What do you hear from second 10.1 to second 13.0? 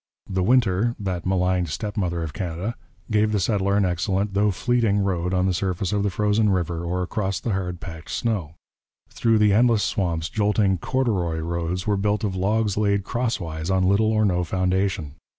jolting 'corduroy' roads were built of logs